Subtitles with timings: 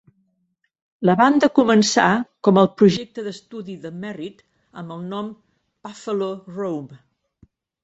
[1.09, 2.05] La banda començà
[2.47, 4.43] com al projecte d'estudi de Merritt,
[4.83, 7.01] amb el nom Buffalo Rome.